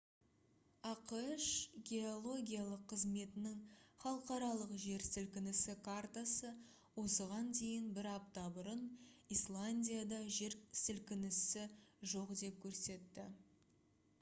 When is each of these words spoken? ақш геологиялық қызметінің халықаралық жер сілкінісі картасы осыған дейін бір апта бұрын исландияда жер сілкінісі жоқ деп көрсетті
ақш 0.91 1.49
геологиялық 1.89 2.85
қызметінің 2.93 3.59
халықаралық 4.05 4.73
жер 4.85 5.05
сілкінісі 5.09 5.75
картасы 5.89 6.51
осыған 7.03 7.53
дейін 7.61 7.93
бір 7.99 8.09
апта 8.15 8.47
бұрын 8.57 8.83
исландияда 9.37 10.21
жер 10.41 10.57
сілкінісі 10.83 11.69
жоқ 12.17 12.33
деп 12.43 12.59
көрсетті 12.67 13.29